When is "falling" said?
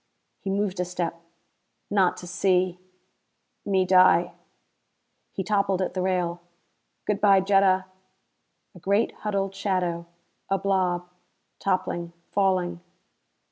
12.31-12.81